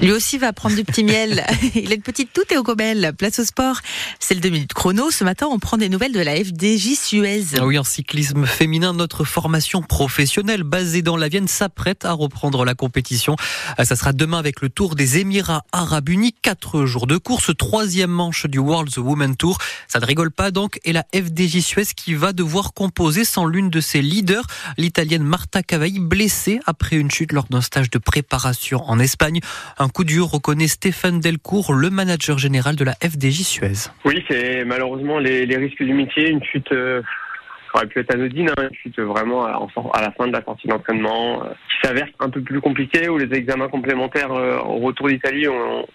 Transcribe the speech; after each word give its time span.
Lui 0.00 0.12
aussi 0.12 0.38
va 0.38 0.52
prendre 0.52 0.76
du 0.76 0.84
petit 0.84 1.02
miel. 1.02 1.44
Il 1.74 1.90
a 1.90 1.96
une 1.96 2.02
petite 2.02 2.32
toux 2.32 2.42
au 2.56 2.62
Cobel. 2.62 3.12
Place 3.18 3.40
au 3.40 3.44
sport. 3.44 3.80
C'est 4.20 4.34
le 4.34 4.40
2 4.40 4.48
minutes 4.50 4.72
chrono. 4.72 5.10
Ce 5.10 5.24
matin, 5.24 5.48
on 5.50 5.58
prend 5.58 5.76
des 5.76 5.88
nouvelles 5.88 6.12
de 6.12 6.20
la 6.20 6.36
FDJ 6.36 6.94
Suez. 6.94 7.44
Ah 7.58 7.66
oui, 7.66 7.78
en 7.80 7.84
cyclisme 7.84 8.46
féminin, 8.46 8.92
notre 8.92 9.24
formation 9.24 9.82
professionnelle 9.82 10.62
basée 10.62 11.02
dans 11.02 11.16
la 11.16 11.26
Vienne 11.26 11.48
s'apprête 11.48 12.04
à 12.04 12.12
reprendre 12.12 12.64
la 12.64 12.74
compétition. 12.74 13.34
Ah, 13.76 13.84
ça 13.84 13.96
sera 13.96 14.12
demain 14.12 14.38
avec 14.38 14.60
le 14.60 14.68
Tour 14.68 14.94
des 14.94 15.18
Émirats 15.18 15.64
Arabes 15.72 16.10
Unis. 16.10 16.32
Quatre 16.42 16.84
jours 16.84 17.08
de 17.08 17.16
course, 17.16 17.50
troisième 17.56 18.12
manche 18.12 18.46
du 18.46 18.60
World 18.60 18.96
Women 18.96 19.34
Tour. 19.34 19.58
Ça 19.88 19.98
ne 19.98 20.06
rigole 20.06 20.30
pas 20.30 20.52
donc. 20.52 20.78
Et 20.84 20.92
la 20.92 21.06
FDJ 21.12 21.58
Suez 21.58 21.86
qui 21.96 22.14
va 22.14 22.32
devoir 22.32 22.72
composer 22.72 23.24
sans 23.24 23.46
l'une 23.46 23.68
de 23.68 23.80
ses 23.80 24.00
leaders, 24.00 24.46
l'italienne 24.76 25.24
Marta 25.24 25.64
Cavalli, 25.64 25.98
blessée 25.98 26.60
après 26.66 26.94
une 26.94 27.10
chute 27.10 27.32
lors 27.32 27.46
d'un 27.50 27.62
stage 27.62 27.90
de 27.90 27.98
préparation 27.98 28.84
en 28.88 29.00
Espagne. 29.00 29.40
Un 29.78 29.87
coup 29.90 30.04
dur, 30.04 30.26
reconnaît 30.26 30.68
Stéphane 30.68 31.20
Delcourt, 31.20 31.72
le 31.72 31.90
manager 31.90 32.38
général 32.38 32.76
de 32.76 32.84
la 32.84 32.94
FDJ 32.94 33.42
Suez. 33.42 33.90
Oui, 34.04 34.24
c'est 34.28 34.64
malheureusement 34.64 35.18
les, 35.18 35.44
risques 35.56 35.82
du 35.82 35.94
métier, 35.94 36.28
une 36.28 36.42
chute 36.42 36.72
euh, 37.74 37.78
aurait 37.78 37.86
pu 37.86 38.00
être 38.00 38.14
anodine, 38.14 38.50
hein, 38.56 38.68
une 38.84 39.04
vraiment 39.04 39.44
à, 39.44 40.00
la 40.00 40.10
fin 40.12 40.26
de 40.26 40.32
la 40.32 40.42
sortie 40.42 40.68
d'entraînement, 40.68 41.44
euh, 41.44 41.48
qui 41.70 41.86
s'avère 41.86 42.08
un 42.20 42.30
peu 42.30 42.40
plus 42.40 42.60
compliquée, 42.60 43.08
où 43.08 43.18
les 43.18 43.32
examens 43.36 43.68
complémentaires 43.68 44.32
euh, 44.32 44.58
au 44.58 44.78
retour 44.78 45.08
d'Italie 45.08 45.48
ont, 45.48 45.86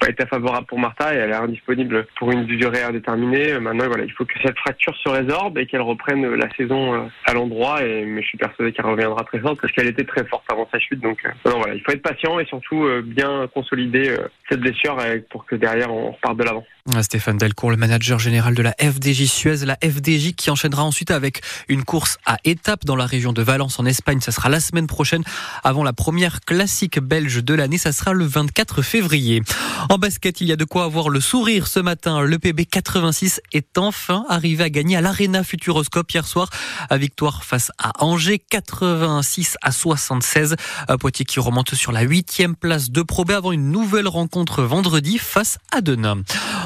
pas 0.00 0.08
été 0.10 0.24
favorables 0.26 0.66
pour 0.66 0.78
Martha 0.78 1.14
et 1.14 1.18
elle 1.18 1.30
est 1.30 1.34
indisponible 1.34 2.06
pour 2.18 2.30
une 2.30 2.44
durée 2.44 2.82
indéterminée. 2.82 3.58
Maintenant, 3.58 3.86
voilà, 3.88 4.04
il 4.04 4.12
faut 4.12 4.24
que 4.24 4.34
cette 4.42 4.56
fracture 4.58 4.96
se 4.96 5.08
résorbe 5.08 5.58
et 5.58 5.66
qu'elle 5.66 5.80
reprenne 5.80 6.34
la 6.34 6.48
saison 6.54 6.94
euh, 6.94 7.00
à 7.26 7.34
l'endroit. 7.34 7.82
Et 7.82 8.04
mais 8.04 8.22
je 8.22 8.28
suis 8.28 8.38
persuadé 8.38 8.72
qu'elle 8.72 8.86
reviendra 8.86 9.24
très 9.24 9.40
forte 9.40 9.60
parce 9.60 9.72
qu'elle 9.72 9.88
était 9.88 10.04
très 10.04 10.24
forte 10.24 10.44
avant 10.50 10.68
sa 10.72 10.78
chute. 10.78 11.00
Donc, 11.00 11.22
voilà, 11.44 11.74
il 11.74 11.80
faut 11.82 11.92
être 11.92 12.02
patient 12.02 12.38
et 12.38 12.44
surtout 12.46 12.86
bien 13.04 13.48
consolider 13.52 14.14
cette 14.48 14.60
blessure 14.60 14.96
pour 15.30 15.44
que 15.46 15.56
derrière 15.56 15.92
on 15.92 16.12
reparte 16.12 16.36
de 16.36 16.44
l'avant. 16.44 16.64
Stéphane 17.02 17.36
Delcourt, 17.36 17.70
le 17.70 17.76
manager 17.76 18.18
général 18.18 18.54
de 18.54 18.62
la 18.62 18.74
FDJ 18.80 19.26
Suez, 19.26 19.64
la 19.64 19.76
FDJ 19.82 20.34
qui 20.34 20.50
enchaînera 20.50 20.84
ensuite 20.84 21.10
avec 21.10 21.42
une 21.68 21.84
course 21.84 22.18
à 22.24 22.38
étapes 22.44 22.84
dans 22.84 22.96
la 22.96 23.06
région 23.06 23.32
de 23.32 23.42
Valence 23.42 23.78
en 23.78 23.84
Espagne. 23.84 24.20
Ça 24.20 24.32
sera 24.32 24.48
la 24.48 24.60
semaine 24.60 24.86
prochaine 24.86 25.22
avant 25.62 25.84
la 25.84 25.92
première 25.92 26.40
classique 26.40 26.98
belge 26.98 27.44
de 27.44 27.54
l'année. 27.54 27.78
Ça 27.78 27.92
sera 27.92 28.12
le 28.12 28.24
24 28.24 28.82
février. 28.82 29.42
En 29.90 29.96
basket, 29.96 30.42
il 30.42 30.48
y 30.48 30.52
a 30.52 30.56
de 30.56 30.66
quoi 30.66 30.84
avoir 30.84 31.08
le 31.08 31.18
sourire 31.18 31.66
ce 31.66 31.80
matin. 31.80 32.20
Le 32.20 32.38
PB 32.38 32.66
86 32.66 33.40
est 33.54 33.78
enfin 33.78 34.26
arrivé 34.28 34.64
à 34.64 34.68
gagner 34.68 34.96
à 34.96 35.00
l'Arena 35.00 35.42
Futuroscope 35.42 36.12
hier 36.12 36.26
soir 36.26 36.50
à 36.90 36.98
victoire 36.98 37.42
face 37.42 37.72
à 37.78 38.04
Angers 38.04 38.38
86 38.38 39.56
à 39.62 39.72
76. 39.72 40.56
Poitiers 41.00 41.24
qui 41.24 41.40
remonte 41.40 41.74
sur 41.74 41.92
la 41.92 42.02
huitième 42.02 42.54
place 42.54 42.90
de 42.90 43.00
Pro 43.00 43.24
B 43.24 43.30
avant 43.30 43.50
une 43.50 43.70
nouvelle 43.70 44.08
rencontre 44.08 44.62
vendredi 44.62 45.16
face 45.16 45.56
à 45.72 45.80
Denain. 45.80 46.22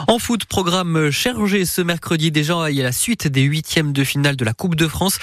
En 0.08 0.18
foot, 0.18 0.44
programme 0.46 1.12
chargé 1.12 1.64
ce 1.64 1.80
mercredi. 1.80 2.32
Déjà, 2.32 2.72
il 2.72 2.76
y 2.76 2.80
a 2.80 2.84
la 2.84 2.90
suite 2.90 3.28
des 3.28 3.42
huitièmes 3.42 3.92
de 3.92 4.02
finale 4.02 4.34
de 4.34 4.44
la 4.44 4.52
Coupe 4.52 4.74
de 4.74 4.88
France. 4.88 5.20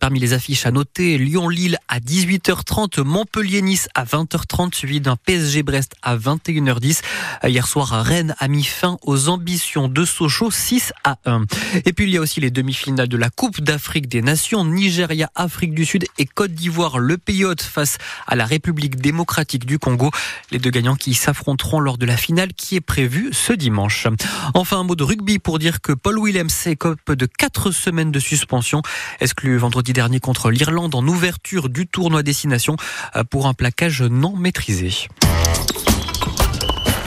Parmi 0.00 0.20
les 0.20 0.32
affiches 0.32 0.64
à 0.64 0.70
noter, 0.70 1.18
Lyon-Lille 1.18 1.76
à 1.88 2.00
18h30, 2.00 3.02
Montpellier-Nice 3.02 3.88
à 3.94 4.04
20h30, 4.04 4.74
suivi 4.74 5.02
d'un 5.02 5.16
PSG-Brest 5.16 5.96
à 6.00 6.16
21h10. 6.16 7.02
Hier 7.44 7.66
soir, 7.66 7.88
Rennes 8.04 8.36
a 8.38 8.46
mis 8.46 8.62
fin 8.62 8.98
aux 9.02 9.28
ambitions 9.28 9.88
de 9.88 10.04
Sochaux 10.04 10.52
6 10.52 10.92
à 11.02 11.16
1. 11.26 11.42
Et 11.84 11.92
puis, 11.92 12.04
il 12.04 12.10
y 12.10 12.16
a 12.16 12.20
aussi 12.20 12.40
les 12.40 12.52
demi-finales 12.52 13.08
de 13.08 13.16
la 13.16 13.30
Coupe 13.30 13.60
d'Afrique 13.60 14.08
des 14.08 14.22
Nations. 14.22 14.64
Nigeria, 14.64 15.28
Afrique 15.34 15.74
du 15.74 15.84
Sud 15.84 16.06
et 16.18 16.24
Côte 16.24 16.52
d'Ivoire, 16.52 17.00
le 17.00 17.18
pays 17.18 17.44
hôte 17.44 17.60
face 17.60 17.98
à 18.28 18.36
la 18.36 18.46
République 18.46 19.00
démocratique 19.00 19.66
du 19.66 19.80
Congo. 19.80 20.12
Les 20.52 20.60
deux 20.60 20.70
gagnants 20.70 20.94
qui 20.94 21.14
s'affronteront 21.14 21.80
lors 21.80 21.98
de 21.98 22.06
la 22.06 22.16
finale 22.16 22.52
qui 22.52 22.76
est 22.76 22.80
prévue 22.80 23.30
ce 23.32 23.52
dimanche. 23.52 24.06
Enfin, 24.54 24.78
un 24.78 24.84
mot 24.84 24.94
de 24.94 25.02
rugby 25.02 25.40
pour 25.40 25.58
dire 25.58 25.80
que 25.80 25.92
Paul 25.92 26.18
Williams 26.18 26.68
écope 26.68 27.10
de 27.10 27.26
4 27.26 27.72
semaines 27.72 28.12
de 28.12 28.20
suspension, 28.20 28.82
exclu 29.20 29.56
vendredi 29.56 29.92
dernier 29.92 30.20
contre 30.20 30.50
l'Irlande 30.52 30.94
en 30.94 31.06
ouverture 31.08 31.68
du 31.68 31.88
tournoi 31.88 32.22
destination 32.22 32.76
euh, 33.16 33.24
pour 33.24 33.48
un 33.48 33.54
plaquage 33.54 34.02
non 34.02 34.36
maîtrisé. 34.36 35.08